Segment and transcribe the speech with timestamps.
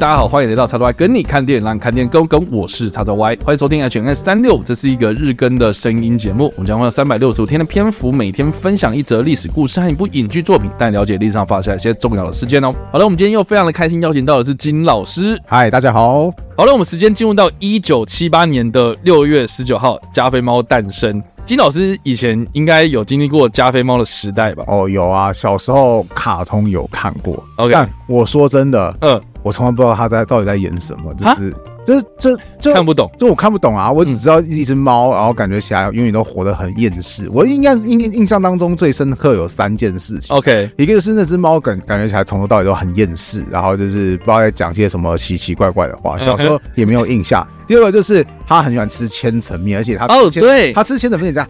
[0.00, 2.50] 大家好，欢迎来到叉叉 Y 跟你看电影，让你看电影更跟。
[2.50, 6.50] 我是叉叉 Y，欢迎收听 HNS 三六，这是一个日更的声音节目。
[6.56, 12.74] 我们将会有三百六十五天的篇幅，每天分享一则历史故事和一部影剧作品，带你了解历史上发生一些重要的事件哦。
[12.90, 15.38] 好了，我们今天又非常的开心，邀请到的是金老师。
[15.44, 16.32] 嗨，大家好。
[16.56, 21.22] 好了，我们时间进入到一九七八年的六月十九号，加菲猫诞生。
[21.44, 24.64] 金老师以前应该有经历过加菲猫的时代吧？
[24.66, 27.42] 哦，有啊，小时候卡通有看过。
[27.56, 31.54] OK，但我说真的，嗯，我从来不知道他在到底在演什么，就是。
[31.82, 33.90] 就就就看不懂，就我看不懂啊！
[33.90, 37.26] 我只知道一只猫，然后感觉起来永远都活得很厌世。
[37.32, 40.36] 我应该印印象当中最深刻有三件事情。
[40.36, 46.18] OK，一个就是那只猫感感觉起来从头到尾都很厌世，然后就是不知道在讲些什么奇奇怪怪的话。
[46.18, 47.44] 小时候也没有印象。
[47.66, 51.48] 第二个就是他很喜欢吃千层面，而且他哦对，他吃千层面这样。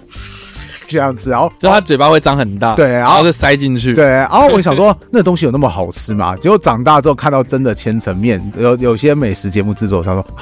[0.91, 6.37] 这样子，然后就他嘴巴会张很大，对，然后就塞进去，对，然后我想说 那东西有那么好吃吗？
[6.37, 10.27] 结果长大之后看到真的千层面，有有些美食节目制作，我想说。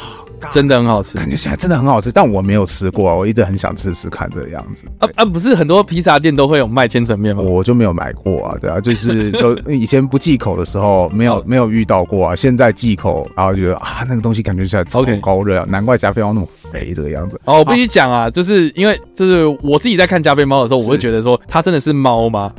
[0.52, 4.86] 真的很好吃，感觉起来真的很好吃，但我没有吃过，我一直很想吃吃看这个样子。
[5.00, 7.42] 啊啊，不是很多披萨店都会有卖千层面吗？
[7.42, 17.40] 我就没有买过啊，对啊，就是就以前不忌口的时候没有没有遇到过啊，现在忌口，然后觉得啊那个东西感觉起来超高热啊.难怪加菲猫那么肥这个样子。
[17.44, 22.52] 哦，我必须讲啊，就是因为就是我自己在看加菲猫的时候，我会觉得说它真的是猫吗？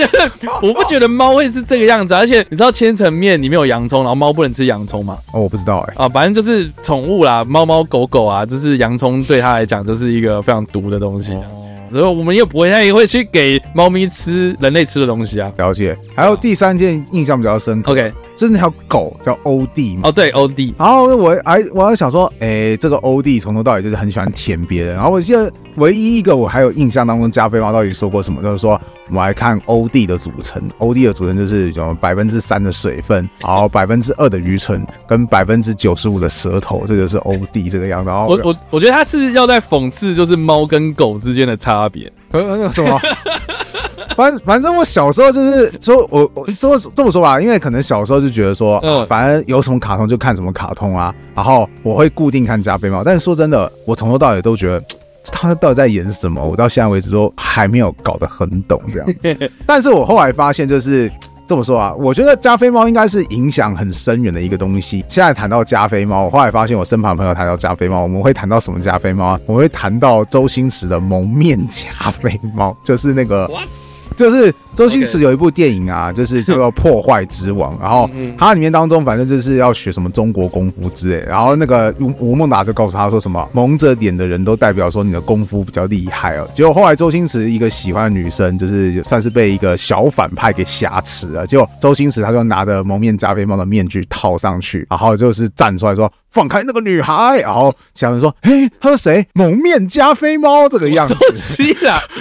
[0.62, 5.18] 我不觉得猫会是这个样子，而且你知道千层面里面有洋葱，然后猫不能吃洋葱吗？
[5.32, 6.04] 哦，我不知道哎、欸。
[6.04, 7.18] 啊，反正就是宠物。
[7.18, 11.32] 啦，猫猫狗狗啊，就是洋葱对它来讲就是一个非常毒的东西，
[11.90, 15.52] 然后我们又不会，它也会去给猫咪吃人类吃的东西啊。
[15.56, 15.98] 了解。
[16.14, 20.02] 还有第三件印象比较深刻，OK，就是那条狗叫欧弟嘛。
[20.04, 20.72] 哦，对，欧弟。
[20.78, 24.94] 然后我还我还想说，哎，这个欧弟从头到尾就是很喜欢舔别人。
[24.94, 28.80] 然后我记得唯一一个我还有印象当中，加菲猫到底说过什么，就是说。
[29.10, 38.10] 我们来看欧弟的组成，欧弟的组成就是有百分之三的水分，然后百分之二的愚蠢，跟百分之九十五的舌头，这就是欧弟这个样子。
[38.10, 42.12] 然后我我我觉得他是要在讽刺，就是猫跟狗之间的差别。
[42.32, 43.00] 呃，什么？
[44.18, 53.04] 反反正我小时候就是说，我我这么这么说吧，因为可能小时候就觉得说，嗯，反正有什么卡通就看什么卡通啊，然后我会固定看加菲猫。
[53.04, 54.82] 但是说真的，我从头到尾都觉得。
[55.30, 56.42] 他到底在演什么？
[56.42, 59.50] 我到现在为止都还没有搞得很懂这样子。
[59.66, 61.10] 但是我后来发现，就是
[61.46, 65.04] 这么说啊，我觉得加菲猫应该是影响很深远的一个东西。
[65.06, 69.40] 现在谈到加菲猫，我后来发现我身旁朋友谈到加菲猫，我们会谈到什么加菲猫啊？
[69.44, 73.50] 我们会谈到周星驰的《蒙面加菲猫》，就是那个。
[74.16, 86.48] 就是周星驰有一部电影啊，就是叫做《破坏之王》， 然后它里面当中反正就是要学什么中国功夫之类，然后那个吴吴孟达就告诉他说什么蒙着脸的人都代表说你的功夫比较厉害哦。
[86.54, 96.10] 结果后来周星驰一个喜欢的女生，就是算是被一个小反派给挟持了，结果周星驰他就拿着蒙面加菲猫的面具套上去，然后就是站出来说。
[96.30, 99.26] 放开那个女孩，然后小人说：“嘿，他说谁？
[99.32, 101.64] 蒙面加菲猫这个样子。”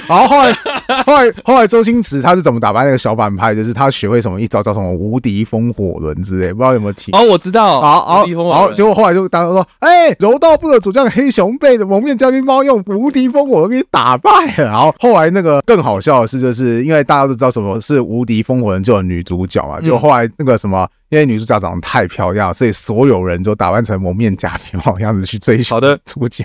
[0.08, 0.50] 然后后来，
[1.06, 3.54] 后来，后来，周星驰他是怎么打败那个小反派？
[3.54, 7.14] 就是他学会什么一招叫什么无敌风火轮之类，不知道有没有听？
[7.14, 7.82] 哦，我知道。
[7.82, 19.80] 好好，然后结果后来就大家说：“哎，柔道部的主将黑熊被蒙面嘉宾猫用无敌风火轮给你打败了。”然后后来那个更好笑的是，就是因为大家都知道什么是无敌风火轮，就有女主角嘛。
[19.82, 20.88] 就后来那个什么。
[21.10, 25.76] 因为女主角长得太漂亮，所以所有人都打扮成蒙面加菲猫样子去追求。
[25.76, 26.44] 好的，主角。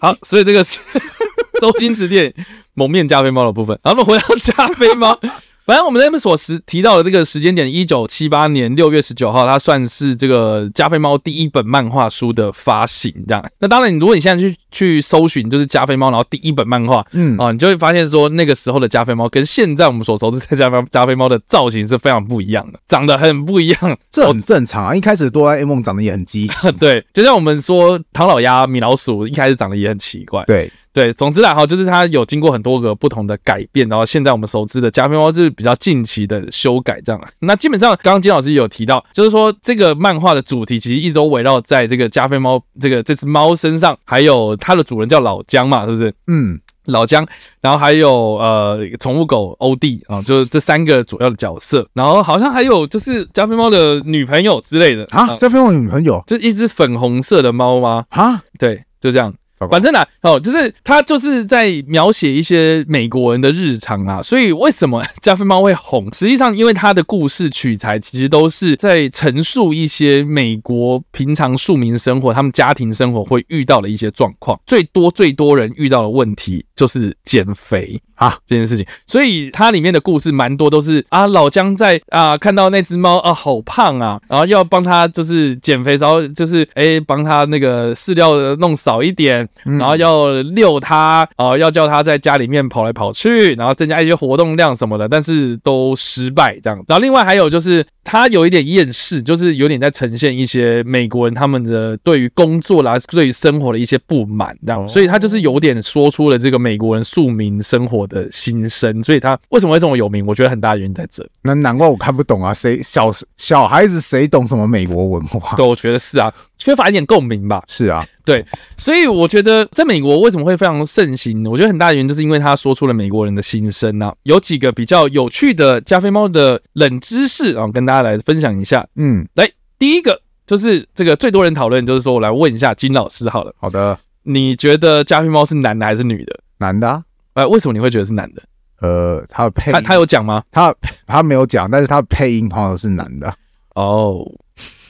[0.00, 0.78] 好，所以这个是
[1.60, 2.30] 周星驰电影
[2.76, 3.76] 《蒙面加菲猫》的部分。
[3.82, 5.18] 然后我们回到加菲猫。
[5.66, 13.44] 反正我们在那边所时提到的这个时间点，一九七八年六月十九号，它算是这个加菲猫第一本漫画书的发行，这样。
[13.58, 24.94] 那当然，你如果你现在去去搜寻，就是加菲猫，然后第一本漫画，嗯啊，你就会发现说，那个时候的加菲猫跟现在我们所熟知的加菲加菲猫的造型是非常不一样的，长得很不一样，这很正常啊。
[24.94, 30.70] 一开始哆啦 A 梦长得也很畸形， 对，就像我们说唐老鸭、米老鼠一开始长得也很奇怪，对。
[30.96, 37.20] 对，总之啦，哈，就是它有经过很多个不同的改变，然后现在我们熟知的加菲猫就是比较近期的修改，这样。
[37.40, 46.14] 那基本上，刚刚金老师有提到，就是说这个漫画的主题其实一直都围绕在这个加菲猫这个这只猫身上，还有它的主人叫老姜嘛，是不是？
[46.28, 47.26] 嗯，老姜，
[47.60, 58.06] 然后还有呃宠物狗欧弟啊，就是这三个主要的角色，然后好像还有就是加菲猫的女朋友之类的啊，加菲猫女朋友就一只粉红色的猫吗？
[58.08, 59.34] 啊，对，就这样。
[59.70, 66.12] 反正呢、啊，哦，就是他就是在描写一些美国人的日常啊，所以为什么加菲猫会红？
[66.12, 74.60] 实际上，因为他的故事取材其实都是在陈述一些美国平常庶民生活、他们家庭生活会遇到的一些状况。
[74.66, 89.45] 最多最多人遇到的问题就是减肥啊这件事情，所以它里面的故事蛮多都是啊，老姜在啊看到那只猫啊好胖啊，然后要帮他就是减肥，然后就是哎帮他那个饲料弄少一点。
[89.64, 96.82] 然后要遛它，啊，要叫它在家里面跑来跑去，然后增加一些活动量什么的，但是都失败这样。
[96.88, 104.88] 然后另外还有就是，他有一点厌世，就是有点在呈现一些美国人他们的对于工作啦、对于生活的一些不满，这样。
[104.88, 109.02] 所以他就是有点说出了这个美国人庶民生活的心声。
[109.02, 110.24] 所以他为什么会这么有名？
[110.24, 111.26] 我觉得很大的原因在这。
[111.42, 115.56] 那难怪我看不懂啊，谁小小孩子谁懂什么美国文化？
[115.56, 116.32] 对，我觉得是啊。
[116.58, 117.62] 缺乏一点共鸣吧？
[117.68, 118.42] 是啊，对，
[118.78, 121.46] 所以我觉得在美国为什么会非常盛行？
[121.46, 124.14] 我觉得很大的原因就是因为他说出了美国人的心声啊。
[124.22, 128.86] 有几个比较有趣的加菲猫的冷知识啊，跟大家来分享一下。
[128.96, 133.54] 嗯，来，第一个就是这个最多人讨论，就是说我来问一下金老师好了。
[133.58, 136.38] 好的，你觉得加菲猫是男的还是女的？
[136.58, 137.02] 男的啊。
[137.34, 138.42] 哎，为什么你会觉得是男的？
[138.80, 140.42] 呃，他的配他他有讲吗？
[140.50, 140.74] 他
[141.06, 143.34] 他没有讲，但是他的配音好像是男的。
[143.74, 144.26] 哦。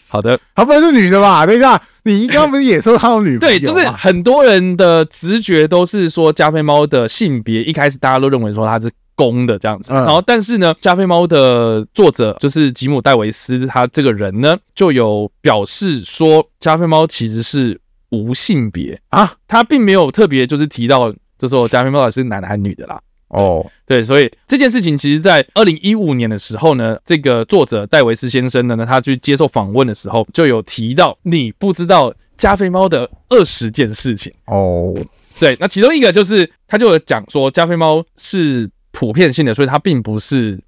[0.08, 1.44] 好的，他不能是女的吧？
[1.44, 3.58] 等一下，你刚刚不是也说他有女朋友？
[3.58, 9.92] 对，就是很多人的直觉都是说加菲猫的性别，一开始大家都认为说它是公的这样子。
[9.92, 17.80] 然后，但是呢，加菲猫的作者就是吉姆戴维斯，他这个人呢就有表示说，加菲猫其实是
[18.10, 23.00] 无性别啊，他并没有特别就是提到，就说加菲猫是男的还是女的啦。
[23.28, 34.94] 哦，对，所以这件事情其实，在二零一五年的时候呢，这个作者戴维斯先生呢，他去接受访问的时候，就有提到你不知道加菲猫的二十件事情哦。
[35.40, 40.58] 对，那其中一个就是，他就有讲说，加菲猫是普遍性的，所以它并不是。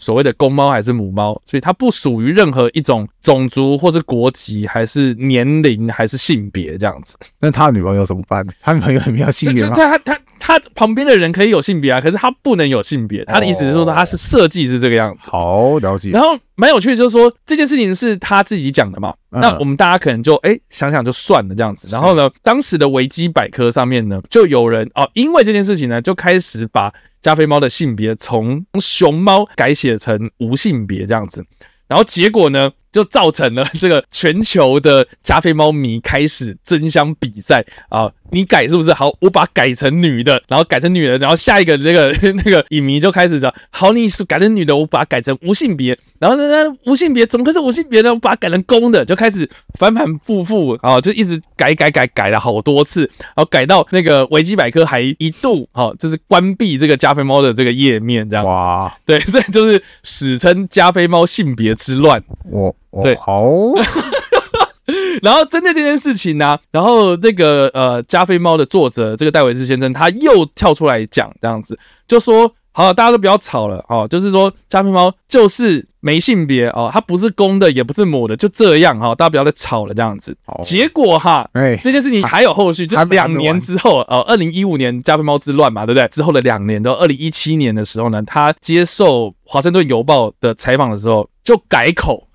[0.00, 7.16] 所谓的公猫还是母猫，所以它不属于任何一种种族，或是国籍，还是年龄，还是性别这样子。
[7.40, 8.46] 那他的女朋友怎么办？
[8.60, 9.74] 他女朋友有没有性别吗？
[9.74, 13.24] 他他他旁边的人可以有性别啊，可是他不能有性别。
[13.24, 15.32] 他的意思是说，他是设计是这个样子。
[15.32, 16.10] 好了解。
[16.10, 19.12] 然后蛮有趣的，就是说这件事情是他自己讲的嘛。
[19.30, 21.88] 那我们大家可能就哎、欸、想想就算了这样子。
[21.90, 26.94] 然后呢，当时的维基百科上面呢，就有人哦，因为这件事情呢，就开始把。
[27.20, 31.44] 加菲猫的性别从熊猫改写成无性别这样子，
[31.86, 38.10] 然后结果呢，就造成了这个全球的加菲猫迷开始争相比赛啊。
[38.30, 39.10] 你改是不是好？
[39.20, 42.14] 我把它改成女的，然后改成女的，然后下一个那个
[42.44, 45.98] 那个影迷就开始讲：好，你是改成女的，我把它改成无性别。
[46.18, 48.12] 然后呢，那无性别怎么会是无性别呢？
[48.12, 49.48] 我把它改成公的，就开始
[49.78, 58.50] 反反复复啊，就一直改改改改了好多次，然后改到那个维基百科还一度啊，就是关闭这个加菲猫的这个页面这样子。
[58.50, 62.22] 哇，对，所以就是史称加菲猫性别之乱。
[62.50, 63.42] 我，对，好。
[65.20, 80.34] 然后针对这件事情呢、啊，然后那个呃加菲猫的作者这个戴维斯先生他又跳出来讲这样子，就说好，大家都不要吵了哦，就是说加菲猫就是没性别哦，它不是公的也不是母的，就这样哈，大家不要再吵了这样子。
[80.62, 86.06] 结果哈，哎，这件事情还有后续，就两年之后哦，二零一五年加菲猫之乱嘛，对不对？
[86.08, 92.27] 之后的两年到二零一七年的时候呢，他接受华盛顿邮报的采访的时候就改口。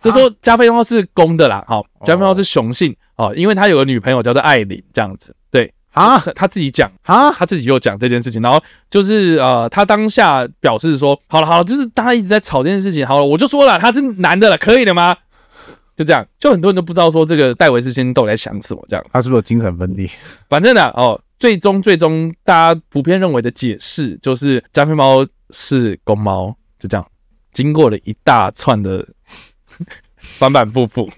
[0.00, 8.58] 就说加菲猫是公的啦，好，加菲猫是雄性哦，因为他有个女朋友叫做艾琳，这样子，对啊，他自己讲啊，他自己又讲这件事情，然后
[8.88, 15.14] 就是呃，他当下表示说，好了好了，就是大家一直在吵这件事情，好了，我就说了，他是男的了，可以了吗？
[15.94, 20.08] 就这样，就很多人都不知道说这个戴维斯先生到底在想什么，这样，他是不是有精神分裂？
[20.48, 27.06] 反正呢，哦，最终最终大家普遍认为的解释就是加菲猫是公猫，就这样，
[27.52, 29.06] 经过了一大串的。
[30.16, 31.08] 反反复复，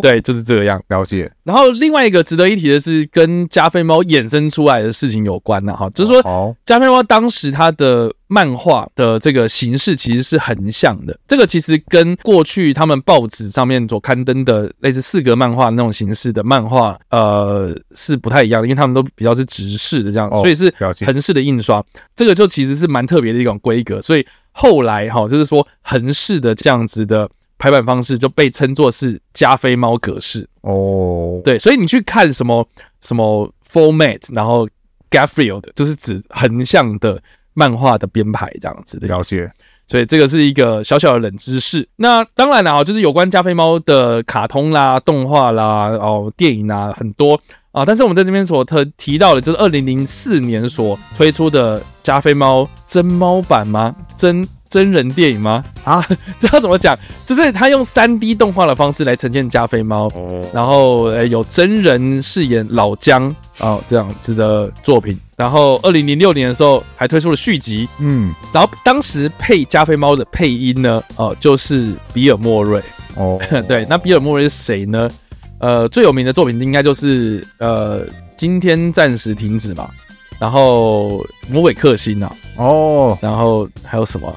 [0.00, 1.30] 对，就是这样了解。
[1.42, 20.72] 然后另外一个值得一提的是，跟加菲猫衍生出来的事情有关的哈，就是说，加菲猫当时它的漫画的这个形式其实是横向的，这个其实跟过去他们报纸上面所刊登的类似四格漫画那种形式的漫画，呃，是不太一样的，因为他们都比较是直视的这样，所以是
[21.04, 27.28] 横式的印刷，这个就其实是蛮特别的一种规格，所以后来哈，就是说横式的这样子的。
[27.58, 32.66] 排版方式就被称作是加菲猫格式哦，对，所以你去看什么
[33.00, 34.68] 什么 format，然后
[35.10, 37.22] Gaffield，就是指横向的
[37.54, 39.50] 漫画的编排这样子的了解。
[39.88, 41.88] 所以这个是一个小小的冷知识。
[41.94, 53.94] 那当然了啊，就是有关加菲猫的卡通啦、动画啦、哦电影啊很多啊，但是我们在这边所特提到的，就是二零零四年所推出的加菲猫真猫版吗？
[54.16, 55.64] 真真人电影吗？
[55.84, 56.04] 啊，
[56.38, 56.96] 这要怎么讲？
[57.24, 60.10] 就是他用三 D 动画的方式来呈现加菲猫，
[60.52, 65.18] 然后呃有真人饰演老姜啊这样子的作品。
[65.36, 72.82] 然后，二零零六年的时候还推出了续集，嗯，然后当时配加菲猫的配音呢，哦、呃，就是比尔莫瑞，
[73.16, 75.10] 哦， 对，那比尔莫瑞是谁呢？
[75.58, 79.90] 呃，最有名的作品应该就是呃，今天暂时停止嘛，
[80.38, 84.34] 然后魔鬼克星啊，哦，然后还有什么？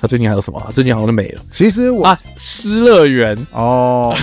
[0.00, 0.60] 他最近还有什么？
[0.72, 1.42] 最近好像都没了。
[1.50, 4.14] 其实我啊，失乐园哦。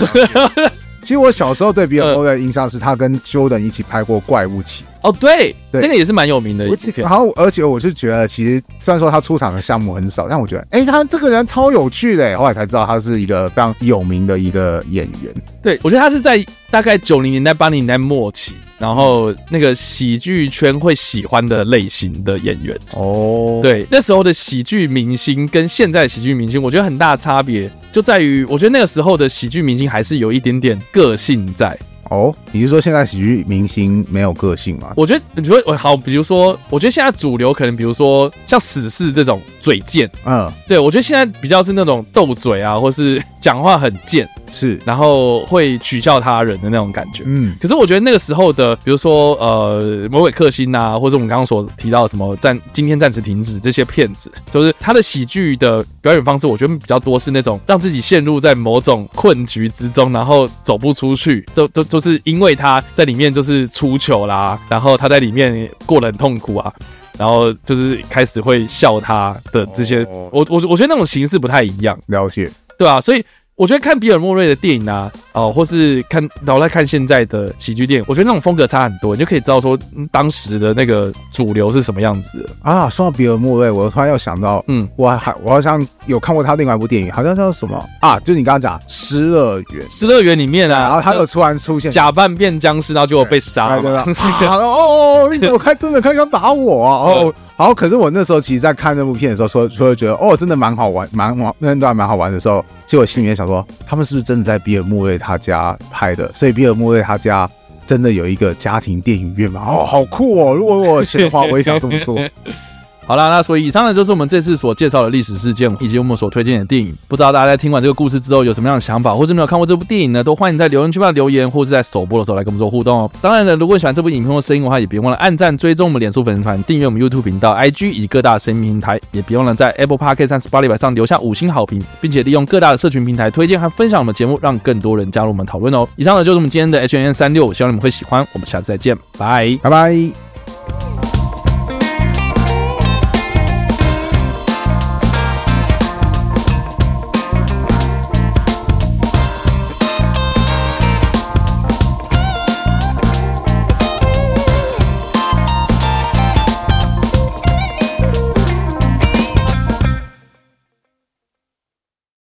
[1.02, 6.66] 其实我小时候对比尔莫瑞的印象是他跟 Jordan 一起拍过《怪物起》哦，对，对，那个也是蛮有名的。
[6.98, 12.38] 然后，而且我就觉得，其实虽然说他出场的项目很少，但我觉得，哎，他这个人超有趣的。
[12.38, 15.34] 后来才知道他是一个非常有名的一个演员。
[15.62, 18.54] 对，我觉得他是在大概九零年代、八零年代末期。
[18.80, 31.76] 然后那个喜剧圈会喜欢的类型的演员哦，对，那时候的喜剧明星跟现在的喜剧明星，我觉得很大差别就在于，我觉得那个时候的喜剧明星还是有一点点个性在。
[32.10, 34.94] 哦，你是说现在喜剧明星没有个性吗？
[34.96, 47.54] 我觉得，你说我好，比如说，我觉得现在主流可能，比如说像死侍这种嘴贱，嗯，对，我觉得现在比较是那种斗嘴啊，或是 讲话很贱，是，然后会取笑他人的那种感觉，嗯。
[47.62, 61.98] 可是我觉得那个时候的，比如说呃，魔鬼克星啊，或者我们刚刚所提到的什么暂今天暂时停止这些骗子，就是他的喜剧的表演方式，我觉得比较多是那种让自己陷入在某种困局之中，然后走不出去，都都都。
[61.98, 66.72] 都是因为他在里面就是出糗啦，然后他在里面过得很痛苦啊，
[67.18, 73.26] 然后就是开始会笑他的这些，我我我觉得那种形式不太一样，了解，对啊，所以。
[73.58, 79.76] 我觉得看比尔莫瑞的电影啊，哦，或是看然后来看现在的喜剧电影，我觉得那种风格差很多，你就可以知道说
[80.12, 82.88] 当时的那个主流是什么样子啊。
[82.88, 88.20] 说到比尔莫瑞，我突然又想到，嗯，我还我好像有看过他另外一部电影，好像叫什么啊？
[88.20, 94.04] 就是你刚刚讲《失乐园》，《失乐园》里面啊，然后他又突然出现，假扮变僵尸，然后结果被杀了。
[94.06, 95.74] 哦哦，你怎么开？
[95.74, 96.94] 真的开枪打我啊？
[97.10, 97.34] 哦。
[97.56, 106.32] 好，可是我那时候其实，在看那部片的时候，说说觉得哦，真的蛮好玩，蛮玩那段蛮好玩的时候，其实我心里面想说，他们是不是真的在比尔莫瑞他家拍的？
[106.34, 107.50] 所以比尔莫瑞他家
[107.86, 109.66] 真的有一个家庭电影院吗？
[109.66, 110.54] 哦，好酷哦！
[110.54, 112.16] 如果我有钱的话，我也想这么做。
[113.08, 116.94] 好啦，那所以以上呢就是我们这次所介绍的历史事件以及我们所推荐的电影。
[117.08, 120.22] 不知道大家在听完这个故事之后有什么样的想法，或是没有看过这部电影呢？
[120.22, 123.10] 都欢迎在留言区帮留言，或是在首播的时候来跟我们做互动哦。
[123.22, 135.88] 当然了，如果喜欢这部影片或声音的话，也别忘了按赞、追踪我们脸书粉丝团、订阅我们 YouTube 频道、IG 以及各大声音平台，也别忘了在 Apple Podcast 和 Spotify 上留下五星好评，并且利用各大的社群平台推荐和分享我们节目，让更多人加入我们讨论哦。
[135.96, 138.28] 以上呢就是我们今天的 H&M 365，希望你们会喜欢。
[138.34, 140.27] 我们下次再见，拜拜拜。